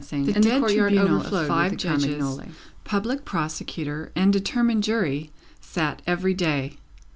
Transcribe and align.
Triumph 0.09 0.33
The 0.33 0.39
dread 0.39 0.61
tribunal 0.67 1.21
of 1.21 1.47
five 1.47 1.77
Judges, 1.77 2.39
Public 2.83 3.23
Prosecutor, 3.23 4.11
and 4.15 4.33
determined 4.33 4.83
Jury, 4.83 5.29
sat 5.59 6.01
every 6.07 6.33
day. 6.33 6.77